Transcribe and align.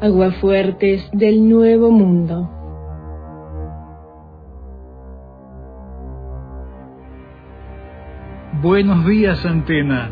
aguafuertes 0.00 1.10
del 1.12 1.46
Nuevo 1.48 1.90
Mundo. 1.90 2.48
Buenos 8.62 9.06
días, 9.06 9.44
Antena. 9.44 10.10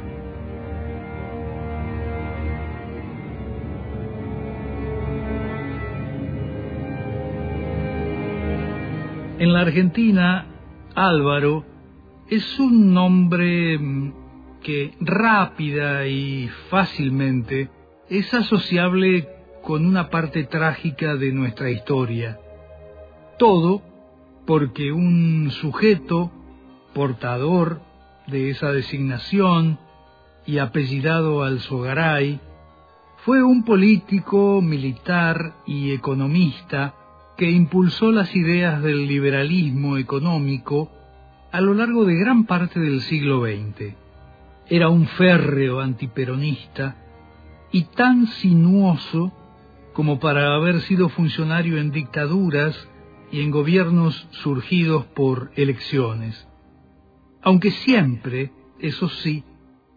En 9.38 9.52
la 9.52 9.60
Argentina, 9.60 10.46
Álvaro 10.94 11.64
es 12.28 12.58
un 12.58 12.92
nombre 12.92 13.78
que 14.62 14.92
rápida 15.00 16.06
y 16.06 16.48
fácilmente 16.68 17.70
es 18.10 18.34
asociable 18.34 19.37
con 19.68 19.84
una 19.84 20.08
parte 20.08 20.44
trágica 20.44 21.16
de 21.16 21.30
nuestra 21.30 21.70
historia. 21.70 22.38
Todo 23.38 23.82
porque 24.46 24.92
un 24.92 25.50
sujeto 25.50 26.32
portador 26.94 27.82
de 28.28 28.48
esa 28.48 28.72
designación 28.72 29.78
y 30.46 30.56
apellidado 30.56 31.42
Alzogaray 31.42 32.40
fue 33.26 33.42
un 33.42 33.62
político, 33.62 34.62
militar 34.62 35.52
y 35.66 35.92
economista 35.92 36.94
que 37.36 37.50
impulsó 37.50 38.10
las 38.10 38.34
ideas 38.34 38.82
del 38.82 39.06
liberalismo 39.06 39.98
económico 39.98 40.90
a 41.52 41.60
lo 41.60 41.74
largo 41.74 42.06
de 42.06 42.14
gran 42.14 42.46
parte 42.46 42.80
del 42.80 43.02
siglo 43.02 43.42
XX. 43.42 43.94
Era 44.70 44.88
un 44.88 45.06
férreo 45.08 45.80
antiperonista 45.80 46.96
y 47.70 47.82
tan 47.82 48.28
sinuoso 48.28 49.34
como 49.98 50.20
para 50.20 50.54
haber 50.54 50.80
sido 50.82 51.08
funcionario 51.08 51.76
en 51.76 51.90
dictaduras 51.90 52.88
y 53.32 53.40
en 53.40 53.50
gobiernos 53.50 54.28
surgidos 54.30 55.06
por 55.06 55.50
elecciones. 55.56 56.46
Aunque 57.42 57.72
siempre, 57.72 58.52
eso 58.78 59.08
sí, 59.08 59.42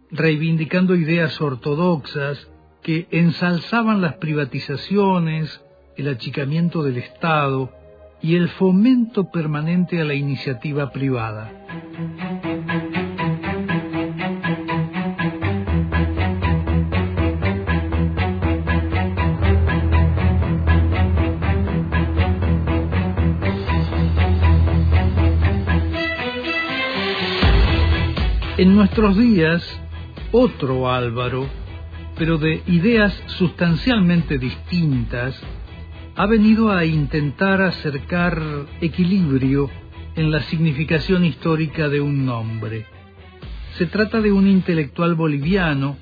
reivindicando 0.09 0.95
ideas 0.95 1.39
ortodoxas 1.39 2.49
que 2.81 3.09
ensalzaban 3.11 4.01
las 4.01 4.15
privatizaciones, 4.15 5.63
el 5.95 6.07
achicamiento 6.09 6.81
del 6.81 6.97
Estado 6.97 7.71
y 8.23 8.37
el 8.37 8.49
fomento 8.49 9.29
permanente 9.29 10.01
a 10.01 10.03
la 10.03 10.15
iniciativa 10.15 10.89
privada. 10.89 11.51
En 28.61 28.75
nuestros 28.75 29.17
días, 29.17 29.67
otro 30.31 30.91
Álvaro, 30.91 31.49
pero 32.15 32.37
de 32.37 32.61
ideas 32.67 33.11
sustancialmente 33.25 34.37
distintas, 34.37 35.35
ha 36.15 36.27
venido 36.27 36.71
a 36.71 36.85
intentar 36.85 37.59
acercar 37.63 38.39
equilibrio 38.79 39.67
en 40.15 40.29
la 40.29 40.43
significación 40.43 41.25
histórica 41.25 41.89
de 41.89 42.01
un 42.01 42.23
nombre. 42.23 42.85
Se 43.79 43.87
trata 43.87 44.21
de 44.21 44.31
un 44.31 44.47
intelectual 44.47 45.15
boliviano 45.15 45.97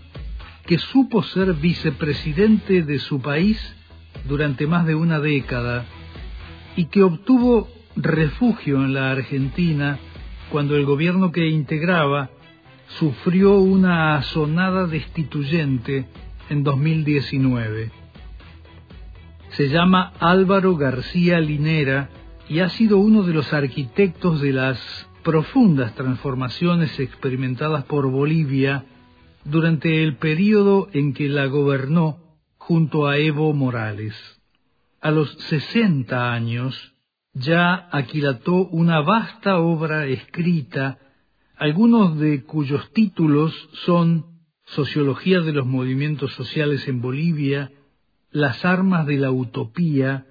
que 0.66 0.80
supo 0.80 1.24
ser 1.24 1.54
vicepresidente 1.54 2.84
de 2.84 3.00
su 3.00 3.22
país 3.22 3.58
durante 4.28 4.68
más 4.68 4.86
de 4.86 4.96
una 4.96 5.22
década 5.22 5.86
y 6.76 6.88
que 6.88 7.04
obtuvo 7.04 7.70
refugio 7.96 8.84
en 8.84 8.94
la 8.94 9.12
Argentina 9.12 9.98
cuando 10.52 10.76
el 10.76 10.84
gobierno 10.84 11.32
que 11.32 11.48
integraba 11.48 12.32
sufrió 12.98 13.60
una 13.60 14.16
azonada 14.16 14.88
destituyente 14.88 16.08
en 16.50 16.64
2019. 16.64 17.92
Se 19.52 19.70
llama 19.70 20.14
Álvaro 20.20 20.76
García 20.76 21.40
Linera 21.40 22.10
y 22.48 22.60
ha 22.60 22.70
sido 22.70 22.98
uno 22.98 23.24
de 23.24 23.34
los 23.34 23.54
arquitectos 23.54 24.42
de 24.42 24.54
las 24.54 25.08
profundas 25.24 25.94
transformaciones 25.96 27.00
experimentadas 27.00 27.84
por 27.86 28.10
Bolivia 28.10 28.86
durante 29.44 30.04
el 30.04 30.18
período 30.18 30.90
en 30.94 31.14
que 31.14 31.30
la 31.30 31.46
gobernó 31.46 32.18
junto 32.58 33.08
a 33.08 33.18
Evo 33.18 33.54
Morales. 33.54 34.16
A 35.02 35.12
los 35.12 35.32
60 35.50 36.34
años 36.34 36.94
ya 37.34 37.88
aquilató 37.92 38.68
una 38.68 39.02
vasta 39.02 39.60
obra 39.60 40.06
escrita, 40.06 40.98
algunos 41.60 42.18
de 42.18 42.46
cuyos 42.46 42.90
títulos 42.94 43.54
son 43.86 44.40
Sociología 44.64 45.42
de 45.42 45.52
los 45.52 45.66
movimientos 45.66 46.34
sociales 46.34 46.88
en 46.88 47.02
Bolivia, 47.02 47.72
las 48.32 48.64
armas 48.64 49.06
de 49.06 49.18
la 49.18 49.30
utopía, 49.30 50.26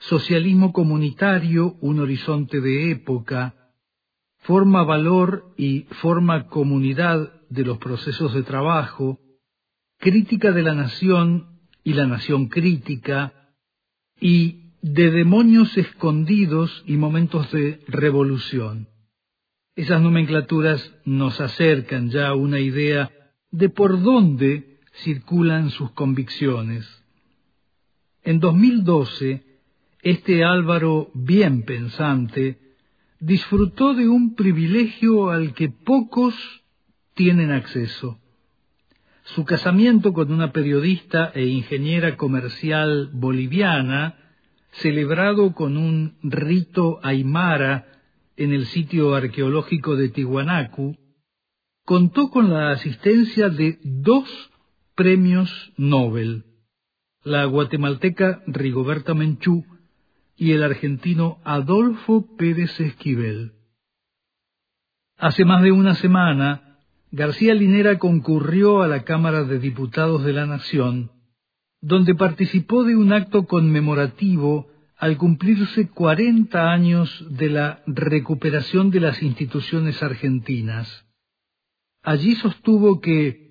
socialismo 0.00 0.72
comunitario, 0.72 1.76
un 1.80 2.00
horizonte 2.00 2.60
de 2.60 2.90
época, 2.90 3.54
forma 4.38 4.82
valor 4.82 5.54
y 5.56 5.82
forma 6.00 6.48
comunidad 6.48 7.32
de 7.48 7.64
los 7.64 7.78
procesos 7.78 8.34
de 8.34 8.42
trabajo, 8.42 9.20
crítica 9.98 10.50
de 10.50 10.62
la 10.62 10.74
nación 10.74 11.60
y 11.84 11.92
la 11.92 12.06
nación 12.06 12.48
crítica, 12.48 13.52
y 14.20 14.72
de 14.82 15.12
demonios 15.12 15.76
escondidos 15.76 16.82
y 16.86 16.96
momentos 16.96 17.52
de 17.52 17.84
revolución. 17.86 18.88
Esas 19.76 20.00
nomenclaturas 20.00 20.94
nos 21.04 21.38
acercan 21.38 22.08
ya 22.08 22.28
a 22.28 22.34
una 22.34 22.58
idea 22.60 23.10
de 23.50 23.68
por 23.68 24.02
dónde 24.02 24.78
circulan 25.04 25.68
sus 25.68 25.90
convicciones. 25.90 26.88
En 28.22 28.40
2012, 28.40 29.44
este 30.00 30.44
Álvaro 30.44 31.10
bien 31.12 31.64
pensante 31.64 32.58
disfrutó 33.20 33.92
de 33.92 34.08
un 34.08 34.34
privilegio 34.34 35.28
al 35.28 35.52
que 35.52 35.68
pocos 35.68 36.34
tienen 37.12 37.52
acceso. 37.52 38.18
Su 39.24 39.44
casamiento 39.44 40.14
con 40.14 40.32
una 40.32 40.52
periodista 40.52 41.32
e 41.34 41.44
ingeniera 41.44 42.16
comercial 42.16 43.10
boliviana, 43.12 44.14
celebrado 44.70 45.52
con 45.52 45.76
un 45.76 46.16
rito 46.22 46.98
aymara 47.02 47.95
en 48.36 48.52
el 48.52 48.66
sitio 48.66 49.14
arqueológico 49.14 49.96
de 49.96 50.08
Tiwanaku, 50.08 50.96
contó 51.84 52.30
con 52.30 52.52
la 52.52 52.70
asistencia 52.70 53.48
de 53.48 53.78
dos 53.82 54.28
premios 54.94 55.72
Nobel 55.76 56.44
la 57.26 57.44
guatemalteca 57.44 58.44
Rigoberta 58.46 59.12
Menchú 59.12 59.64
y 60.36 60.52
el 60.52 60.62
argentino 60.62 61.38
Adolfo 61.42 62.36
Pérez 62.36 62.78
Esquivel. 62.78 63.54
Hace 65.18 65.44
más 65.44 65.60
de 65.64 65.72
una 65.72 65.96
semana, 65.96 66.78
García 67.10 67.52
Linera 67.54 67.98
concurrió 67.98 68.80
a 68.80 68.86
la 68.86 69.02
Cámara 69.02 69.42
de 69.42 69.58
Diputados 69.58 70.24
de 70.24 70.34
la 70.34 70.46
Nación, 70.46 71.10
donde 71.80 72.14
participó 72.14 72.84
de 72.84 72.94
un 72.94 73.12
acto 73.12 73.48
conmemorativo 73.48 74.68
al 74.96 75.16
cumplirse 75.18 75.88
40 75.88 76.72
años 76.72 77.24
de 77.30 77.50
la 77.50 77.82
recuperación 77.86 78.90
de 78.90 79.00
las 79.00 79.22
instituciones 79.22 80.02
argentinas. 80.02 81.06
Allí 82.02 82.34
sostuvo 82.36 83.00
que 83.00 83.46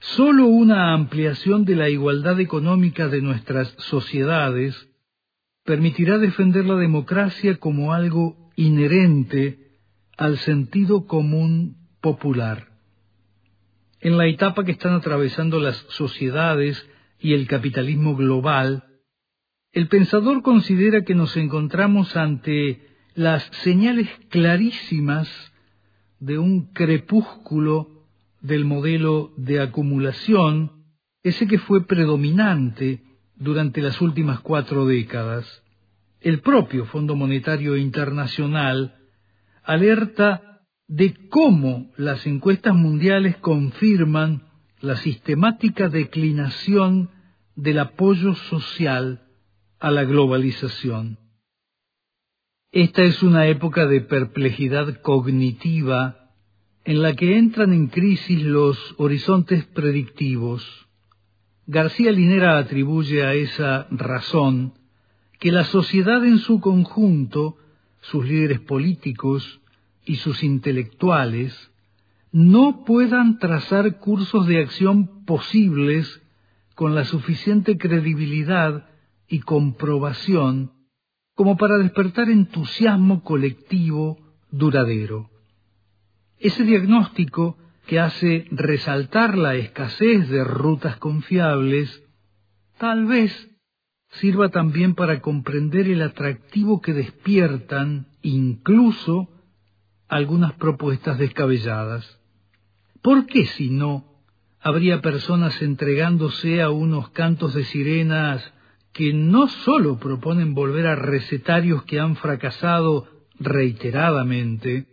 Solo 0.00 0.46
una 0.46 0.94
ampliación 0.94 1.66
de 1.66 1.76
la 1.76 1.90
igualdad 1.90 2.40
económica 2.40 3.08
de 3.08 3.20
nuestras 3.20 3.68
sociedades 3.76 4.88
permitirá 5.64 6.16
defender 6.16 6.64
la 6.64 6.76
democracia 6.76 7.58
como 7.58 7.92
algo 7.92 8.50
inherente 8.56 9.78
al 10.16 10.38
sentido 10.38 11.06
común 11.06 11.76
popular. 12.00 12.68
En 14.00 14.16
la 14.16 14.26
etapa 14.26 14.64
que 14.64 14.72
están 14.72 14.94
atravesando 14.94 15.60
las 15.60 15.76
sociedades 15.90 16.82
y 17.18 17.34
el 17.34 17.46
capitalismo 17.46 18.16
global, 18.16 18.84
el 19.72 19.88
pensador 19.88 20.42
considera 20.42 21.04
que 21.04 21.14
nos 21.14 21.36
encontramos 21.36 22.16
ante 22.16 22.88
las 23.14 23.44
señales 23.62 24.08
clarísimas 24.28 25.28
de 26.18 26.38
un 26.38 26.72
crepúsculo 26.72 28.04
del 28.40 28.64
modelo 28.64 29.32
de 29.36 29.60
acumulación, 29.60 30.72
ese 31.22 31.46
que 31.46 31.58
fue 31.58 31.86
predominante 31.86 33.02
durante 33.36 33.80
las 33.80 34.00
últimas 34.00 34.40
cuatro 34.40 34.86
décadas. 34.86 35.62
El 36.20 36.40
propio 36.40 36.86
Fondo 36.86 37.14
Monetario 37.14 37.76
Internacional 37.76 38.96
alerta 39.62 40.62
de 40.88 41.14
cómo 41.28 41.92
las 41.96 42.26
encuestas 42.26 42.74
mundiales 42.74 43.36
confirman 43.36 44.48
la 44.80 44.96
sistemática 44.96 45.88
declinación 45.88 47.10
del 47.54 47.78
apoyo 47.78 48.34
social 48.34 49.22
a 49.80 49.90
la 49.90 50.04
globalización. 50.04 51.18
Esta 52.70 53.02
es 53.02 53.22
una 53.22 53.46
época 53.48 53.86
de 53.86 54.02
perplejidad 54.02 55.00
cognitiva 55.00 56.30
en 56.84 57.02
la 57.02 57.14
que 57.14 57.36
entran 57.36 57.72
en 57.72 57.88
crisis 57.88 58.42
los 58.42 58.78
horizontes 58.98 59.64
predictivos. 59.66 60.86
García 61.66 62.12
Linera 62.12 62.58
atribuye 62.58 63.24
a 63.24 63.32
esa 63.34 63.88
razón 63.90 64.74
que 65.38 65.50
la 65.50 65.64
sociedad 65.64 66.24
en 66.24 66.38
su 66.38 66.60
conjunto, 66.60 67.56
sus 68.02 68.26
líderes 68.26 68.60
políticos 68.60 69.60
y 70.04 70.16
sus 70.16 70.42
intelectuales, 70.42 71.72
no 72.32 72.84
puedan 72.84 73.38
trazar 73.38 73.98
cursos 73.98 74.46
de 74.46 74.60
acción 74.60 75.24
posibles 75.24 76.22
con 76.74 76.94
la 76.94 77.04
suficiente 77.04 77.78
credibilidad 77.78 78.89
y 79.30 79.40
comprobación 79.40 80.72
como 81.34 81.56
para 81.56 81.78
despertar 81.78 82.28
entusiasmo 82.28 83.22
colectivo 83.22 84.18
duradero. 84.50 85.30
Ese 86.38 86.64
diagnóstico 86.64 87.56
que 87.86 87.98
hace 87.98 88.46
resaltar 88.50 89.38
la 89.38 89.54
escasez 89.54 90.28
de 90.28 90.44
rutas 90.44 90.96
confiables, 90.96 92.02
tal 92.76 93.06
vez 93.06 93.48
sirva 94.10 94.50
también 94.50 94.94
para 94.94 95.20
comprender 95.20 95.88
el 95.88 96.02
atractivo 96.02 96.80
que 96.80 96.92
despiertan 96.92 98.08
incluso 98.22 99.28
algunas 100.08 100.52
propuestas 100.54 101.18
descabelladas. 101.18 102.20
¿Por 103.00 103.26
qué 103.26 103.46
si 103.46 103.70
no 103.70 104.04
habría 104.60 105.00
personas 105.00 105.62
entregándose 105.62 106.60
a 106.60 106.70
unos 106.70 107.10
cantos 107.10 107.54
de 107.54 107.64
sirenas 107.64 108.52
que 108.92 109.12
no 109.12 109.48
sólo 109.48 109.98
proponen 109.98 110.54
volver 110.54 110.86
a 110.86 110.96
recetarios 110.96 111.84
que 111.84 112.00
han 112.00 112.16
fracasado 112.16 113.08
reiteradamente, 113.38 114.86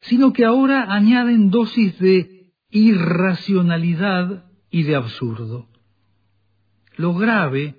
sino 0.00 0.32
que 0.32 0.44
ahora 0.44 0.92
añaden 0.92 1.50
dosis 1.50 1.98
de 1.98 2.52
irracionalidad 2.70 4.46
y 4.70 4.82
de 4.82 4.96
absurdo. 4.96 5.68
Lo 6.96 7.14
grave, 7.14 7.76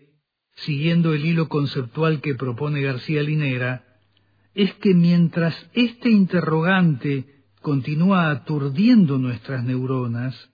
siguiendo 0.55 1.13
el 1.13 1.25
hilo 1.25 1.49
conceptual 1.49 2.21
que 2.21 2.35
propone 2.35 2.81
García 2.81 3.21
Linera, 3.21 3.83
es 4.53 4.73
que 4.75 4.93
mientras 4.93 5.69
este 5.73 6.09
interrogante 6.09 7.45
continúa 7.61 8.29
aturdiendo 8.29 9.17
nuestras 9.17 9.63
neuronas, 9.63 10.49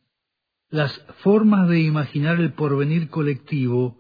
las 0.69 0.94
formas 1.18 1.68
de 1.68 1.81
imaginar 1.81 2.39
el 2.39 2.53
porvenir 2.53 3.09
colectivo 3.09 3.99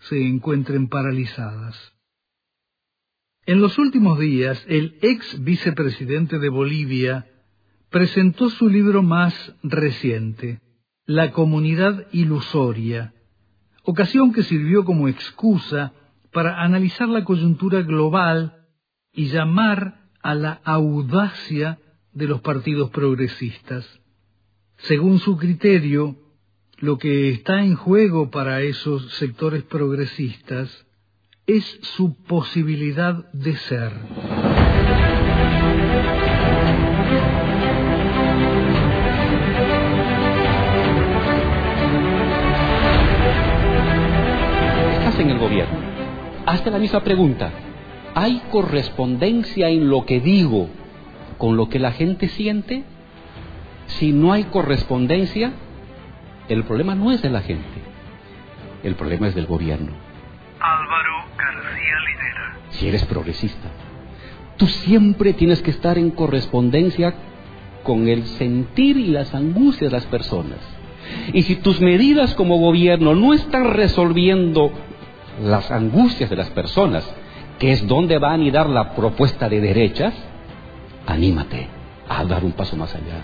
se 0.00 0.26
encuentren 0.26 0.88
paralizadas. 0.88 1.76
En 3.46 3.60
los 3.60 3.78
últimos 3.78 4.18
días, 4.18 4.64
el 4.68 4.98
ex 5.02 5.42
vicepresidente 5.42 6.38
de 6.38 6.48
Bolivia 6.48 7.26
presentó 7.90 8.50
su 8.50 8.68
libro 8.68 9.02
más 9.02 9.54
reciente, 9.62 10.60
La 11.04 11.32
Comunidad 11.32 12.06
Ilusoria, 12.12 13.14
ocasión 13.82 14.32
que 14.32 14.42
sirvió 14.42 14.84
como 14.84 15.08
excusa 15.08 15.92
para 16.32 16.62
analizar 16.62 17.08
la 17.08 17.24
coyuntura 17.24 17.82
global 17.82 18.68
y 19.12 19.26
llamar 19.26 20.10
a 20.22 20.34
la 20.34 20.60
audacia 20.64 21.78
de 22.12 22.26
los 22.26 22.40
partidos 22.40 22.90
progresistas. 22.90 24.00
Según 24.76 25.18
su 25.18 25.36
criterio, 25.36 26.16
lo 26.80 26.96
que 26.96 27.28
está 27.28 27.62
en 27.62 27.74
juego 27.76 28.30
para 28.30 28.62
esos 28.62 29.12
sectores 29.16 29.62
progresistas 29.64 30.86
es 31.46 31.78
su 31.82 32.16
posibilidad 32.24 33.30
de 33.32 33.54
ser. 33.54 33.92
Estás 44.92 45.18
en 45.18 45.30
el 45.30 45.38
gobierno. 45.38 45.78
Hazte 46.46 46.70
la 46.70 46.78
misma 46.78 47.04
pregunta. 47.04 47.52
¿Hay 48.14 48.40
correspondencia 48.50 49.68
en 49.68 49.90
lo 49.90 50.06
que 50.06 50.20
digo 50.20 50.70
con 51.36 51.58
lo 51.58 51.68
que 51.68 51.78
la 51.78 51.92
gente 51.92 52.28
siente, 52.28 52.84
si 53.98 54.12
no 54.12 54.32
hay 54.32 54.44
correspondencia, 54.44 55.52
el 56.50 56.64
problema 56.64 56.94
no 56.94 57.12
es 57.12 57.22
de 57.22 57.30
la 57.30 57.40
gente, 57.40 57.80
el 58.82 58.94
problema 58.96 59.28
es 59.28 59.34
del 59.34 59.46
gobierno. 59.46 59.92
Álvaro 60.60 61.24
García 61.36 61.96
Linera. 62.06 62.56
Si 62.70 62.88
eres 62.88 63.04
progresista, 63.04 63.68
tú 64.56 64.66
siempre 64.66 65.32
tienes 65.32 65.62
que 65.62 65.70
estar 65.70 65.96
en 65.96 66.10
correspondencia 66.10 67.14
con 67.82 68.08
el 68.08 68.24
sentir 68.26 68.96
y 68.96 69.06
las 69.06 69.34
angustias 69.34 69.90
de 69.90 69.96
las 69.96 70.06
personas. 70.06 70.58
Y 71.32 71.42
si 71.42 71.56
tus 71.56 71.80
medidas 71.80 72.34
como 72.34 72.58
gobierno 72.58 73.14
no 73.14 73.32
están 73.32 73.72
resolviendo 73.72 74.72
las 75.42 75.70
angustias 75.70 76.28
de 76.28 76.36
las 76.36 76.50
personas, 76.50 77.08
que 77.58 77.72
es 77.72 77.86
donde 77.86 78.18
va 78.18 78.30
a 78.30 78.34
anidar 78.34 78.68
la 78.68 78.94
propuesta 78.94 79.48
de 79.48 79.60
derechas, 79.60 80.14
anímate 81.06 81.68
a 82.08 82.24
dar 82.24 82.44
un 82.44 82.52
paso 82.52 82.76
más 82.76 82.94
allá. 82.94 83.22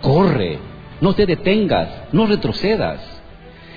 Corre, 0.00 0.58
no 1.00 1.14
te 1.14 1.26
detengas, 1.26 1.88
no 2.12 2.26
retrocedas. 2.26 3.00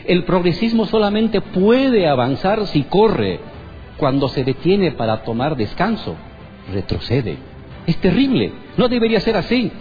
El 0.05 0.23
progresismo 0.23 0.85
solamente 0.85 1.41
puede 1.41 2.07
avanzar 2.07 2.65
si 2.67 2.83
corre. 2.83 3.39
Cuando 3.97 4.29
se 4.29 4.43
detiene 4.43 4.91
para 4.93 5.23
tomar 5.23 5.57
descanso, 5.57 6.15
retrocede. 6.71 7.37
Es 7.85 7.97
terrible, 7.97 8.51
no 8.77 8.87
debería 8.87 9.19
ser 9.19 9.35
así. 9.35 9.71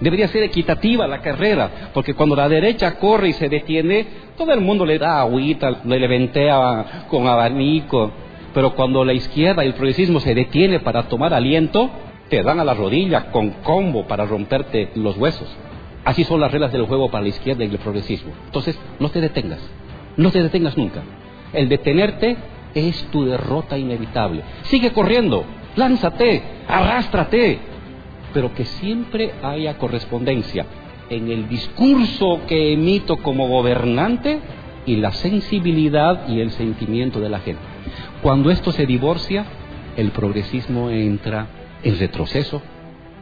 Debería 0.00 0.28
ser 0.28 0.42
equitativa 0.42 1.06
la 1.06 1.20
carrera, 1.20 1.90
porque 1.92 2.14
cuando 2.14 2.36
la 2.36 2.48
derecha 2.48 2.96
corre 2.98 3.28
y 3.28 3.32
se 3.32 3.48
detiene, 3.48 4.06
todo 4.36 4.52
el 4.52 4.60
mundo 4.60 4.84
le 4.84 4.98
da 4.98 5.20
agüita, 5.20 5.80
le 5.84 6.08
ventea 6.08 7.06
con 7.08 7.26
abanico. 7.26 8.10
Pero 8.52 8.74
cuando 8.74 9.04
la 9.04 9.12
izquierda 9.12 9.64
y 9.64 9.68
el 9.68 9.74
progresismo 9.74 10.20
se 10.20 10.34
detiene 10.34 10.80
para 10.80 11.04
tomar 11.04 11.32
aliento, 11.32 11.90
te 12.28 12.42
dan 12.42 12.60
a 12.60 12.64
la 12.64 12.74
rodilla 12.74 13.30
con 13.30 13.50
combo 13.62 14.06
para 14.06 14.26
romperte 14.26 14.90
los 14.94 15.16
huesos. 15.16 15.48
Así 16.04 16.24
son 16.24 16.40
las 16.40 16.52
reglas 16.52 16.72
del 16.72 16.86
juego 16.86 17.10
para 17.10 17.22
la 17.22 17.28
izquierda 17.28 17.64
y 17.64 17.68
el 17.68 17.78
progresismo. 17.78 18.32
Entonces, 18.46 18.78
no 19.00 19.10
te 19.10 19.20
detengas, 19.20 19.60
no 20.16 20.30
te 20.30 20.42
detengas 20.42 20.76
nunca. 20.76 21.02
El 21.52 21.68
detenerte 21.68 22.36
es 22.74 23.04
tu 23.10 23.24
derrota 23.24 23.78
inevitable. 23.78 24.42
Sigue 24.64 24.92
corriendo, 24.92 25.44
lánzate, 25.76 26.42
arrástrate, 26.68 27.58
pero 28.32 28.52
que 28.54 28.64
siempre 28.64 29.32
haya 29.42 29.78
correspondencia 29.78 30.66
en 31.08 31.30
el 31.30 31.48
discurso 31.48 32.40
que 32.46 32.72
emito 32.72 33.18
como 33.18 33.48
gobernante 33.48 34.40
y 34.86 34.96
la 34.96 35.12
sensibilidad 35.12 36.28
y 36.28 36.40
el 36.40 36.50
sentimiento 36.50 37.20
de 37.20 37.28
la 37.28 37.38
gente. 37.38 37.62
Cuando 38.22 38.50
esto 38.50 38.72
se 38.72 38.86
divorcia, 38.86 39.44
el 39.96 40.10
progresismo 40.10 40.90
entra 40.90 41.46
en 41.82 41.98
retroceso, 41.98 42.62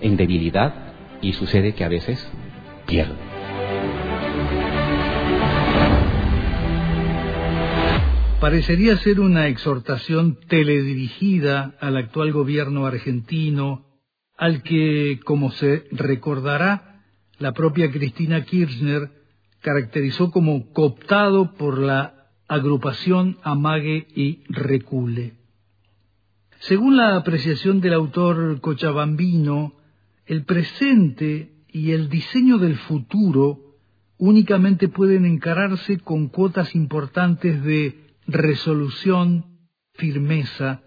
en 0.00 0.16
debilidad 0.16 0.73
y 1.21 1.33
sucede 1.35 1.75
que 1.75 1.85
a 1.85 1.88
veces 1.88 2.26
Parecería 8.40 8.96
ser 8.99 9.20
una 9.20 9.46
exhortación 9.49 10.38
teledirigida 10.49 11.76
al 11.80 11.96
actual 11.96 12.32
gobierno 12.32 12.87
argentino, 12.87 13.87
al 14.37 14.62
que, 14.62 15.20
como 15.25 15.52
se 15.52 15.84
recordará, 15.92 17.04
la 17.38 17.52
propia 17.52 17.90
Cristina 17.90 18.44
Kirchner 18.44 19.11
caracterizó 19.61 20.30
como 20.30 20.72
cooptado 20.72 21.54
por 21.54 21.78
la 21.78 22.30
agrupación 22.49 23.38
Amague 23.42 24.08
y 24.14 24.42
Recule. 24.49 25.34
Según 26.58 26.96
la 26.96 27.16
apreciación 27.16 27.80
del 27.80 27.94
autor 27.94 28.61
cochabambino, 28.61 29.75
el 30.26 30.44
presente 30.44 31.51
y 31.73 31.93
el 31.93 32.09
diseño 32.11 32.59
del 32.59 32.76
futuro 32.76 33.79
únicamente 34.19 34.88
pueden 34.88 35.25
encararse 35.25 35.99
con 35.99 36.29
cuotas 36.29 36.75
importantes 36.75 37.64
de 37.64 38.14
resolución, 38.26 39.47
firmeza 39.95 40.83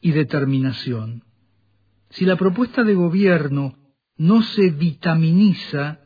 y 0.00 0.12
determinación. 0.12 1.22
Si 2.08 2.24
la 2.24 2.36
propuesta 2.36 2.82
de 2.82 2.94
gobierno 2.94 3.76
no 4.16 4.42
se 4.42 4.70
vitaminiza, 4.70 6.00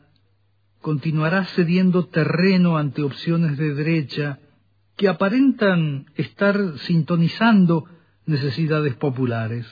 continuará 0.81 1.45
cediendo 1.45 2.07
terreno 2.07 2.77
ante 2.77 3.01
opciones 3.01 3.57
de 3.57 3.73
derecha 3.73 4.39
que 4.97 5.07
aparentan 5.07 6.05
estar 6.15 6.77
sintonizando 6.79 7.85
necesidades 8.25 8.95
populares. 8.95 9.65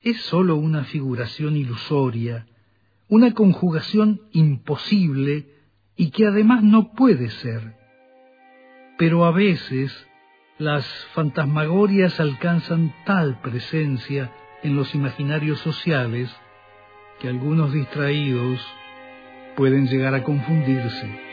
Es 0.00 0.20
sólo 0.22 0.56
una 0.56 0.84
figuración 0.84 1.56
ilusoria, 1.56 2.46
una 3.12 3.34
conjugación 3.34 4.22
imposible 4.32 5.46
y 5.96 6.10
que 6.12 6.26
además 6.26 6.62
no 6.62 6.94
puede 6.94 7.28
ser. 7.28 7.76
pero 8.96 9.26
a 9.26 9.32
veces 9.32 9.90
las 10.56 10.86
fantasmagorias 11.12 12.18
alcanzan 12.20 12.94
tal 13.04 13.38
presencia 13.42 14.32
en 14.62 14.76
los 14.76 14.94
imaginarios 14.94 15.58
sociales 15.60 16.34
que 17.20 17.28
algunos 17.28 17.74
distraídos 17.74 18.60
pueden 19.56 19.88
llegar 19.88 20.14
a 20.14 20.22
confundirse. 20.22 21.31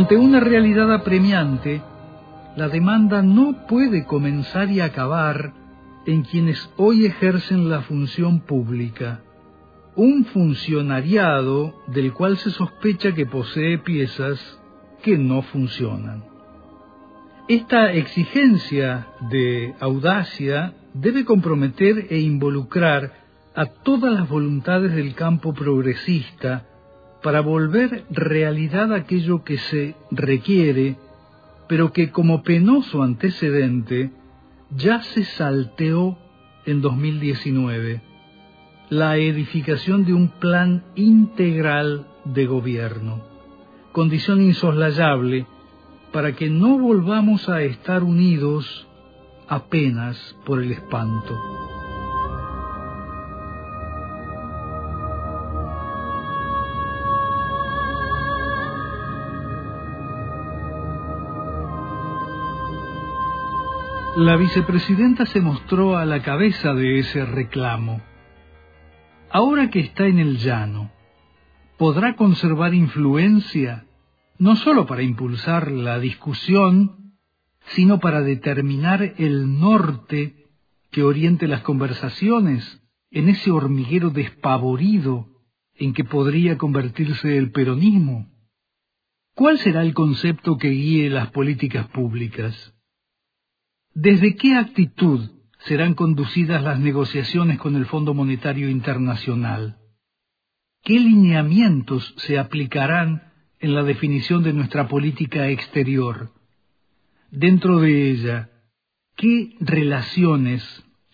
Ante 0.00 0.16
una 0.16 0.40
realidad 0.40 0.90
apremiante, 0.94 1.82
la 2.56 2.70
demanda 2.70 3.20
no 3.20 3.66
puede 3.66 4.06
comenzar 4.06 4.70
y 4.70 4.80
acabar 4.80 5.52
en 6.06 6.22
quienes 6.22 6.70
hoy 6.78 7.04
ejercen 7.04 7.68
la 7.68 7.82
función 7.82 8.40
pública. 8.40 9.20
Un 9.96 10.24
funcionariado 10.24 11.74
del 11.88 12.14
cual 12.14 12.38
se 12.38 12.50
sospecha 12.50 13.12
que 13.12 13.26
posee 13.26 13.76
piezas 13.76 14.40
que 15.02 15.18
no 15.18 15.42
funcionan. 15.42 16.24
Esta 17.46 17.92
exigencia 17.92 19.06
de 19.28 19.74
audacia 19.80 20.72
debe 20.94 21.26
comprometer 21.26 22.06
e 22.08 22.20
involucrar 22.20 23.12
a 23.54 23.66
todas 23.66 24.14
las 24.14 24.26
voluntades 24.30 24.94
del 24.94 25.14
campo 25.14 25.52
progresista 25.52 26.69
para 27.22 27.40
volver 27.40 28.04
realidad 28.10 28.92
aquello 28.92 29.44
que 29.44 29.58
se 29.58 29.94
requiere, 30.10 30.96
pero 31.68 31.92
que 31.92 32.10
como 32.10 32.42
penoso 32.42 33.02
antecedente 33.02 34.10
ya 34.70 35.02
se 35.02 35.24
salteó 35.24 36.18
en 36.66 36.80
2019, 36.80 38.02
la 38.88 39.16
edificación 39.16 40.04
de 40.04 40.14
un 40.14 40.28
plan 40.28 40.84
integral 40.94 42.06
de 42.24 42.46
gobierno, 42.46 43.22
condición 43.92 44.42
insoslayable 44.42 45.46
para 46.12 46.32
que 46.34 46.50
no 46.50 46.78
volvamos 46.78 47.48
a 47.48 47.62
estar 47.62 48.02
unidos 48.02 48.88
apenas 49.48 50.36
por 50.44 50.62
el 50.62 50.72
espanto. 50.72 51.59
La 64.20 64.36
vicepresidenta 64.36 65.24
se 65.24 65.40
mostró 65.40 65.96
a 65.96 66.04
la 66.04 66.20
cabeza 66.20 66.74
de 66.74 66.98
ese 66.98 67.24
reclamo. 67.24 68.02
Ahora 69.30 69.70
que 69.70 69.80
está 69.80 70.08
en 70.08 70.18
el 70.18 70.36
llano, 70.36 70.92
¿podrá 71.78 72.16
conservar 72.16 72.74
influencia 72.74 73.86
no 74.36 74.56
sólo 74.56 74.84
para 74.84 75.02
impulsar 75.02 75.72
la 75.72 75.98
discusión, 75.98 77.14
sino 77.68 77.98
para 77.98 78.20
determinar 78.20 79.14
el 79.16 79.58
norte 79.58 80.50
que 80.90 81.02
oriente 81.02 81.48
las 81.48 81.62
conversaciones 81.62 82.82
en 83.10 83.30
ese 83.30 83.50
hormiguero 83.50 84.10
despavorido 84.10 85.28
en 85.76 85.94
que 85.94 86.04
podría 86.04 86.58
convertirse 86.58 87.38
el 87.38 87.52
peronismo? 87.52 88.28
¿Cuál 89.34 89.58
será 89.60 89.80
el 89.80 89.94
concepto 89.94 90.58
que 90.58 90.68
guíe 90.68 91.08
las 91.08 91.30
políticas 91.30 91.88
públicas? 91.88 92.74
¿Desde 94.02 94.34
qué 94.34 94.56
actitud 94.56 95.28
serán 95.66 95.92
conducidas 95.92 96.62
las 96.62 96.80
negociaciones 96.80 97.58
con 97.58 97.76
el 97.76 97.84
Fondo 97.84 98.14
Monetario 98.14 98.70
Internacional? 98.70 99.76
¿Qué 100.82 100.98
lineamientos 100.98 102.14
se 102.16 102.38
aplicarán 102.38 103.30
en 103.58 103.74
la 103.74 103.82
definición 103.82 104.42
de 104.42 104.54
nuestra 104.54 104.88
política 104.88 105.48
exterior? 105.48 106.32
Dentro 107.30 107.78
de 107.80 108.10
ella, 108.10 108.48
¿qué 109.16 109.54
relaciones 109.60 110.64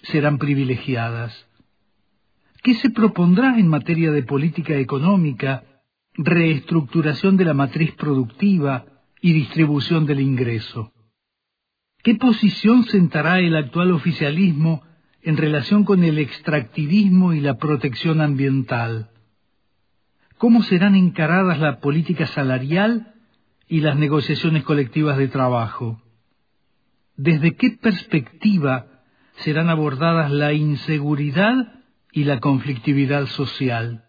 serán 0.05 0.38
privilegiadas? 0.38 1.35
¿Qué 2.62 2.75
se 2.75 2.90
propondrá 2.90 3.59
en 3.59 3.66
materia 3.66 4.12
de 4.12 4.23
política 4.23 4.76
económica, 4.76 5.64
reestructuración 6.14 7.37
de 7.37 7.47
la 7.47 7.55
matriz 7.55 7.97
productiva 7.97 8.85
y 9.21 9.33
distribución 9.33 10.07
del 10.07 10.21
ingreso? 10.21 10.93
¿Qué 12.06 12.14
posición 12.14 12.84
sentará 12.84 13.40
el 13.40 13.56
actual 13.56 13.90
oficialismo 13.90 14.84
en 15.22 15.36
relación 15.36 15.82
con 15.82 16.04
el 16.04 16.20
extractivismo 16.20 17.32
y 17.32 17.40
la 17.40 17.58
protección 17.58 18.20
ambiental? 18.20 19.10
¿Cómo 20.38 20.62
serán 20.62 20.94
encaradas 20.94 21.58
la 21.58 21.80
política 21.80 22.28
salarial 22.28 23.12
y 23.66 23.80
las 23.80 23.96
negociaciones 23.96 24.62
colectivas 24.62 25.18
de 25.18 25.26
trabajo? 25.26 26.00
¿Desde 27.16 27.56
qué 27.56 27.72
perspectiva 27.72 28.86
serán 29.38 29.68
abordadas 29.68 30.30
la 30.30 30.52
inseguridad 30.52 31.82
y 32.12 32.22
la 32.22 32.38
conflictividad 32.38 33.26
social? 33.26 34.04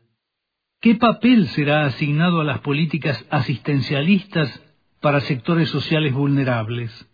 ¿Qué 0.81 0.93
papel 0.93 1.47
será 1.47 1.85
asignado 1.85 2.41
a 2.41 2.43
las 2.43 2.59
políticas 2.59 3.25
asistencialistas 3.31 4.63
para 5.01 5.19
sectores 5.21 5.69
sociales 5.69 6.13
vulnerables? 6.13 7.07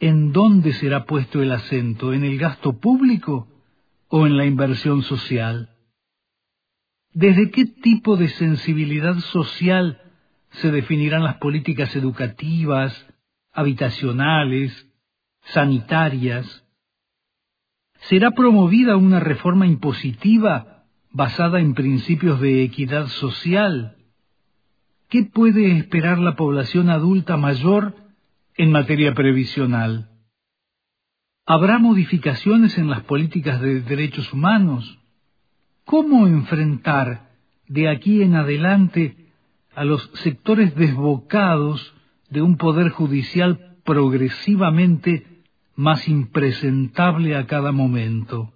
¿En 0.00 0.32
dónde 0.32 0.72
será 0.74 1.04
puesto 1.04 1.42
el 1.42 1.52
acento? 1.52 2.12
¿En 2.12 2.24
el 2.24 2.38
gasto 2.38 2.78
público 2.78 3.48
o 4.08 4.26
en 4.26 4.36
la 4.36 4.44
inversión 4.46 5.02
social? 5.02 5.70
¿Desde 7.12 7.50
qué 7.50 7.64
tipo 7.66 8.16
de 8.16 8.28
sensibilidad 8.28 9.16
social 9.18 10.00
se 10.50 10.70
definirán 10.70 11.24
las 11.24 11.36
políticas 11.36 11.94
educativas, 11.96 13.06
habitacionales, 13.52 14.88
sanitarias? 15.42 16.64
¿Será 18.02 18.30
promovida 18.30 18.96
una 18.96 19.20
reforma 19.20 19.66
impositiva 19.66 20.84
basada 21.10 21.60
en 21.60 21.74
principios 21.74 22.40
de 22.40 22.62
equidad 22.62 23.08
social? 23.08 23.96
¿Qué 25.08 25.24
puede 25.24 25.72
esperar 25.76 26.18
la 26.18 26.36
población 26.36 26.90
adulta 26.90 27.36
mayor 27.36 28.07
en 28.58 28.72
materia 28.72 29.14
previsional. 29.14 30.10
¿Habrá 31.46 31.78
modificaciones 31.78 32.76
en 32.76 32.90
las 32.90 33.02
políticas 33.04 33.60
de 33.60 33.80
derechos 33.80 34.32
humanos? 34.32 34.98
¿Cómo 35.84 36.26
enfrentar 36.26 37.30
de 37.68 37.88
aquí 37.88 38.20
en 38.20 38.34
adelante 38.34 39.32
a 39.74 39.84
los 39.84 40.10
sectores 40.14 40.74
desbocados 40.74 41.94
de 42.30 42.42
un 42.42 42.56
poder 42.56 42.90
judicial 42.90 43.76
progresivamente 43.84 45.24
más 45.76 46.08
impresentable 46.08 47.36
a 47.36 47.46
cada 47.46 47.70
momento? 47.70 48.52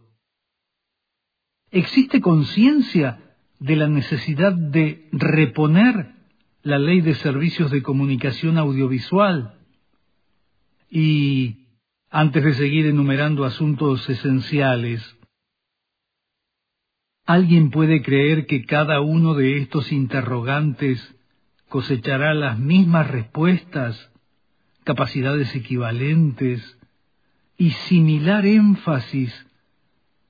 ¿Existe 1.70 2.20
conciencia 2.20 3.36
de 3.60 3.76
la 3.76 3.86
necesidad 3.86 4.52
de 4.52 5.08
reponer 5.12 6.16
la 6.64 6.80
ley 6.80 7.00
de 7.00 7.14
servicios 7.14 7.70
de 7.70 7.82
comunicación 7.82 8.58
audiovisual? 8.58 9.61
Y 10.94 11.68
antes 12.10 12.44
de 12.44 12.52
seguir 12.52 12.84
enumerando 12.84 13.46
asuntos 13.46 14.06
esenciales, 14.10 15.02
¿alguien 17.24 17.70
puede 17.70 18.02
creer 18.02 18.44
que 18.44 18.66
cada 18.66 19.00
uno 19.00 19.32
de 19.32 19.56
estos 19.56 19.90
interrogantes 19.90 21.00
cosechará 21.70 22.34
las 22.34 22.58
mismas 22.58 23.10
respuestas, 23.10 24.12
capacidades 24.84 25.56
equivalentes 25.56 26.78
y 27.56 27.70
similar 27.70 28.44
énfasis 28.44 29.32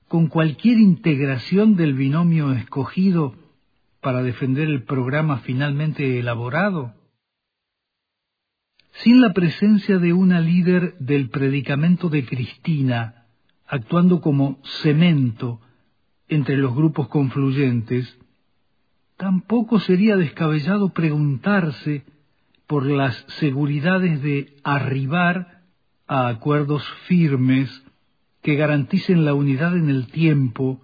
con 0.07 0.27
cualquier 0.27 0.77
integración 0.79 1.75
del 1.75 1.93
binomio 1.93 2.53
escogido 2.53 3.35
para 3.99 4.23
defender 4.23 4.69
el 4.69 4.83
programa 4.83 5.39
finalmente 5.39 6.19
elaborado? 6.19 6.93
Sin 8.93 9.21
la 9.21 9.33
presencia 9.33 9.97
de 9.97 10.13
una 10.13 10.39
líder 10.39 10.95
del 10.99 11.29
predicamento 11.29 12.09
de 12.09 12.25
Cristina, 12.25 13.25
actuando 13.65 14.21
como 14.21 14.59
cemento 14.81 15.59
entre 16.27 16.57
los 16.57 16.75
grupos 16.75 17.07
confluyentes, 17.07 18.17
tampoco 19.17 19.79
sería 19.79 20.15
descabellado 20.15 20.89
preguntarse 20.89 22.05
por 22.67 22.85
las 22.85 23.15
seguridades 23.39 24.21
de 24.21 24.55
arribar 24.63 25.63
a 26.07 26.27
acuerdos 26.27 26.83
firmes 27.07 27.83
que 28.41 28.55
garanticen 28.55 29.25
la 29.25 29.33
unidad 29.33 29.75
en 29.75 29.89
el 29.89 30.07
tiempo 30.07 30.81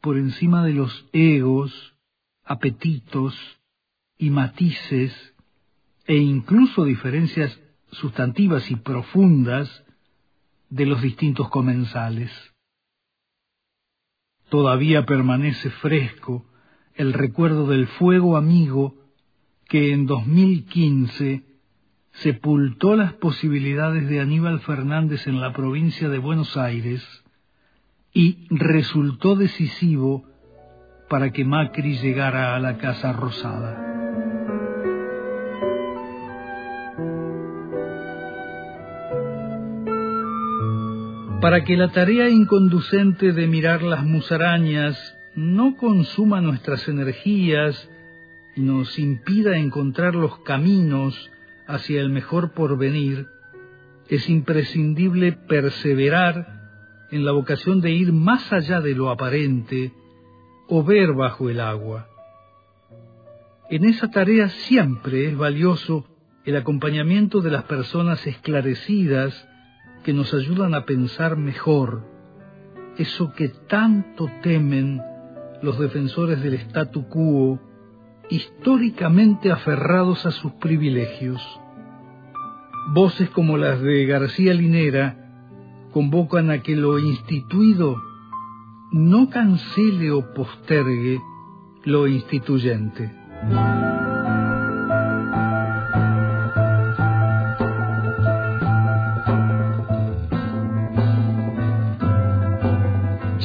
por 0.00 0.16
encima 0.16 0.64
de 0.64 0.72
los 0.72 1.06
egos, 1.12 1.94
apetitos 2.44 3.36
y 4.16 4.30
matices 4.30 5.29
e 6.06 6.16
incluso 6.16 6.84
diferencias 6.84 7.60
sustantivas 7.92 8.70
y 8.70 8.76
profundas 8.76 9.84
de 10.68 10.86
los 10.86 11.02
distintos 11.02 11.48
comensales. 11.48 12.30
Todavía 14.48 15.06
permanece 15.06 15.70
fresco 15.70 16.46
el 16.94 17.12
recuerdo 17.12 17.66
del 17.66 17.86
fuego 17.86 18.36
amigo 18.36 18.94
que 19.68 19.92
en 19.92 20.06
2015 20.06 21.44
sepultó 22.12 22.96
las 22.96 23.12
posibilidades 23.14 24.08
de 24.08 24.20
Aníbal 24.20 24.60
Fernández 24.60 25.26
en 25.26 25.40
la 25.40 25.52
provincia 25.52 26.08
de 26.08 26.18
Buenos 26.18 26.56
Aires 26.56 27.02
y 28.12 28.46
resultó 28.50 29.36
decisivo 29.36 30.24
para 31.08 31.30
que 31.30 31.44
Macri 31.44 31.98
llegara 31.98 32.56
a 32.56 32.58
la 32.58 32.78
Casa 32.78 33.12
Rosada. 33.12 33.89
Para 41.40 41.64
que 41.64 41.74
la 41.74 41.88
tarea 41.88 42.28
inconducente 42.28 43.32
de 43.32 43.46
mirar 43.46 43.82
las 43.82 44.04
musarañas 44.04 45.16
no 45.34 45.74
consuma 45.78 46.42
nuestras 46.42 46.86
energías 46.86 47.88
y 48.56 48.60
nos 48.60 48.98
impida 48.98 49.56
encontrar 49.56 50.14
los 50.14 50.38
caminos 50.40 51.30
hacia 51.66 52.02
el 52.02 52.10
mejor 52.10 52.52
porvenir, 52.52 53.26
es 54.10 54.28
imprescindible 54.28 55.32
perseverar 55.32 57.06
en 57.10 57.24
la 57.24 57.32
vocación 57.32 57.80
de 57.80 57.92
ir 57.92 58.12
más 58.12 58.52
allá 58.52 58.82
de 58.82 58.94
lo 58.94 59.08
aparente 59.08 59.92
o 60.68 60.84
ver 60.84 61.14
bajo 61.14 61.48
el 61.48 61.60
agua. 61.60 62.06
En 63.70 63.86
esa 63.86 64.10
tarea 64.10 64.50
siempre 64.50 65.26
es 65.28 65.36
valioso 65.38 66.04
el 66.44 66.56
acompañamiento 66.56 67.40
de 67.40 67.50
las 67.50 67.64
personas 67.64 68.26
esclarecidas 68.26 69.48
que 70.04 70.12
nos 70.12 70.32
ayudan 70.34 70.74
a 70.74 70.84
pensar 70.84 71.36
mejor, 71.36 72.02
eso 72.96 73.32
que 73.32 73.48
tanto 73.48 74.30
temen 74.42 75.00
los 75.62 75.78
defensores 75.78 76.42
del 76.42 76.54
statu 76.54 77.08
quo, 77.08 77.58
históricamente 78.30 79.50
aferrados 79.50 80.24
a 80.26 80.30
sus 80.30 80.52
privilegios. 80.52 81.40
Voces 82.92 83.28
como 83.30 83.56
las 83.56 83.80
de 83.80 84.06
García 84.06 84.54
Linera 84.54 85.16
convocan 85.92 86.50
a 86.50 86.62
que 86.62 86.76
lo 86.76 86.98
instituido 86.98 87.96
no 88.92 89.28
cancele 89.28 90.10
o 90.10 90.32
postergue 90.34 91.20
lo 91.84 92.06
instituyente. 92.06 93.10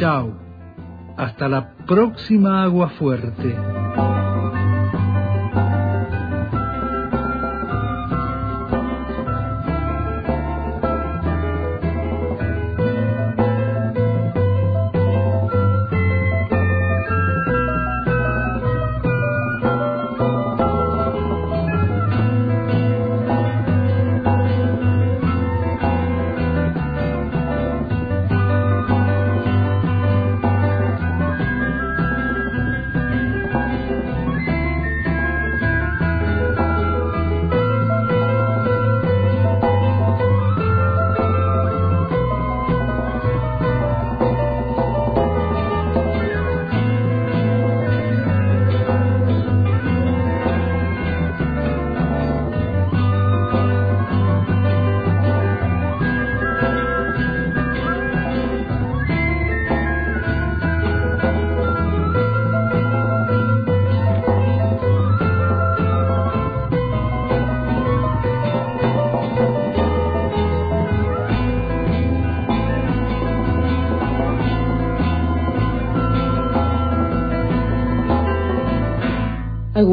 Chao. 0.06 0.36
Hasta 1.18 1.50
la 1.50 1.74
próxima 1.88 2.62
agua 2.62 2.90
fuerte. 2.90 3.56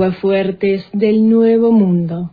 Aguafuertes 0.03 0.85
del 0.93 1.29
Nuevo 1.31 1.71
Mundo. 1.71 2.33